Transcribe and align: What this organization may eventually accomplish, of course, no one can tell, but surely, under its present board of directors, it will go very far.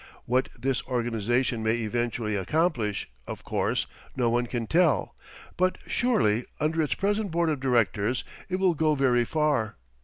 What 0.25 0.49
this 0.57 0.81
organization 0.87 1.61
may 1.61 1.75
eventually 1.83 2.35
accomplish, 2.35 3.07
of 3.27 3.43
course, 3.43 3.85
no 4.15 4.31
one 4.31 4.47
can 4.47 4.65
tell, 4.65 5.15
but 5.57 5.77
surely, 5.85 6.43
under 6.59 6.81
its 6.81 6.95
present 6.95 7.29
board 7.29 7.49
of 7.51 7.59
directors, 7.59 8.23
it 8.49 8.55
will 8.55 8.73
go 8.73 8.95
very 8.95 9.25
far. 9.25 9.75